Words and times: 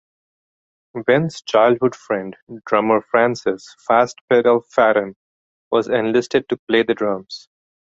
Ben's 1.05 1.43
childhood 1.43 1.93
friend, 1.95 2.35
drummer 2.65 3.03
Frances 3.11 3.75
"Fast 3.87 4.17
Pedal" 4.31 4.61
Farran 4.61 5.15
was 5.71 5.89
enlisted 5.89 6.49
to 6.49 6.57
play 6.67 6.81
the 6.81 6.95
drums. 6.95 7.47